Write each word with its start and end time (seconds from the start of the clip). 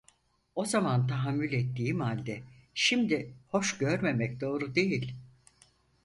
O 0.55 0.65
zaman 0.65 1.07
tahammül 1.07 1.53
ettiğim 1.53 1.99
halde 1.99 2.41
şimdi 2.73 3.33
hoş 3.51 3.77
görmemek 3.77 4.41
doğru 4.41 4.75
değil… 4.75 5.15